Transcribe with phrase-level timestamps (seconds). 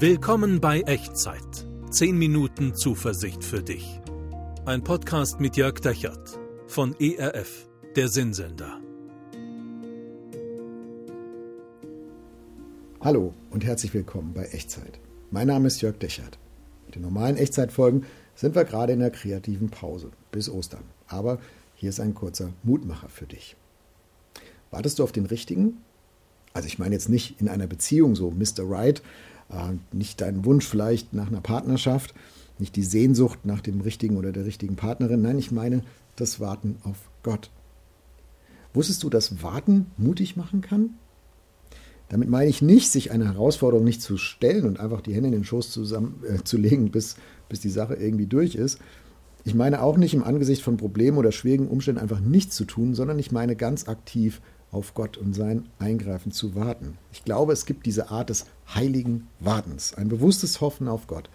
[0.00, 1.66] Willkommen bei Echtzeit.
[1.90, 4.00] 10 Minuten Zuversicht für dich.
[4.64, 6.38] Ein Podcast mit Jörg Dechert
[6.68, 8.80] von ERF, der Sinnsender.
[13.00, 15.00] Hallo und herzlich willkommen bei Echtzeit.
[15.32, 16.38] Mein Name ist Jörg Dechert.
[16.86, 18.06] Mit den normalen Echtzeitfolgen
[18.36, 20.84] sind wir gerade in der kreativen Pause bis Ostern.
[21.08, 21.40] Aber
[21.74, 23.56] hier ist ein kurzer Mutmacher für dich.
[24.70, 25.78] Wartest du auf den richtigen?
[26.52, 28.60] Also ich meine jetzt nicht in einer Beziehung so Mr.
[28.60, 29.02] Right,
[29.92, 32.14] nicht deinen Wunsch vielleicht nach einer Partnerschaft,
[32.58, 35.22] nicht die Sehnsucht nach dem richtigen oder der richtigen Partnerin.
[35.22, 35.82] Nein, ich meine
[36.16, 37.50] das Warten auf Gott.
[38.74, 40.94] Wusstest du, dass Warten mutig machen kann?
[42.08, 45.34] Damit meine ich nicht, sich einer Herausforderung nicht zu stellen und einfach die Hände in
[45.34, 47.16] den Schoß zusammen, äh, zu legen, bis,
[47.48, 48.78] bis die Sache irgendwie durch ist.
[49.44, 52.94] Ich meine auch nicht im Angesicht von Problemen oder schwierigen Umständen einfach nichts zu tun,
[52.94, 54.40] sondern ich meine ganz aktiv
[54.70, 56.98] auf Gott und sein Eingreifen zu warten.
[57.12, 61.30] Ich glaube, es gibt diese Art des heiligen Wartens, ein bewusstes Hoffen auf Gott,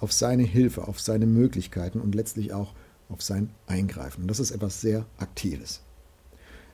[0.00, 2.74] auf seine Hilfe, auf seine Möglichkeiten und letztlich auch
[3.08, 4.22] auf sein Eingreifen.
[4.22, 5.82] Und das ist etwas sehr Aktives.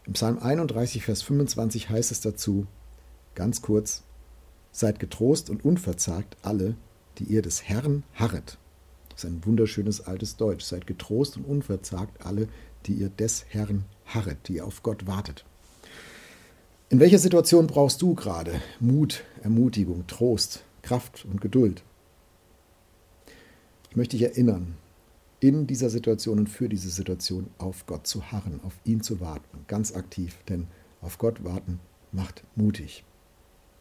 [0.06, 2.66] Im Psalm 31, Vers 25 heißt es dazu,
[3.34, 4.02] ganz kurz,
[4.76, 6.74] Seid getrost und unverzagt alle,
[7.18, 8.58] die ihr des Herrn harret.
[9.08, 10.64] Das ist ein wunderschönes altes Deutsch.
[10.64, 12.48] Seid getrost und unverzagt alle,
[12.86, 15.44] die ihr des Herrn harret, die ihr auf Gott wartet.
[16.90, 21.82] In welcher Situation brauchst du gerade Mut, Ermutigung, Trost, Kraft und Geduld?
[23.88, 24.76] Ich möchte dich erinnern,
[25.40, 29.64] in dieser Situation und für diese Situation auf Gott zu harren, auf ihn zu warten,
[29.66, 30.66] ganz aktiv, denn
[31.00, 31.80] auf Gott warten
[32.12, 33.04] macht mutig.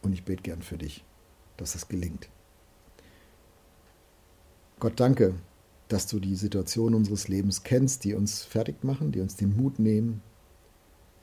[0.02, 1.04] Und ich bete gern für dich,
[1.58, 2.28] dass es gelingt.
[4.80, 5.34] Gott, danke,
[5.88, 9.78] dass du die Situation unseres Lebens kennst, die uns fertig machen, die uns den Mut
[9.78, 10.22] nehmen,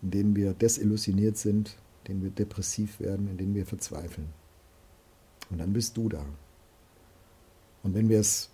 [0.01, 4.27] in denen wir desillusioniert sind, in denen wir depressiv werden, in denen wir verzweifeln.
[5.49, 6.25] Und dann bist du da.
[7.83, 8.51] Und wenn wir es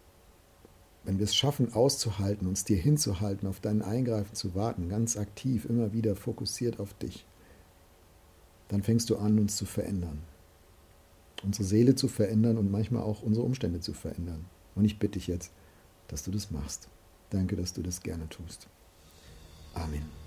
[1.07, 5.63] wenn wir es schaffen, auszuhalten, uns dir hinzuhalten, auf deinen Eingreifen zu warten, ganz aktiv,
[5.63, 7.25] immer wieder fokussiert auf dich,
[8.67, 10.21] dann fängst du an, uns zu verändern.
[11.43, 14.43] Unsere Seele zu verändern und manchmal auch unsere Umstände zu verändern.
[14.75, 15.53] Und ich bitte dich jetzt,
[16.09, 16.89] dass du das machst.
[17.29, 18.67] Danke, dass du das gerne tust.
[19.75, 20.26] Amen.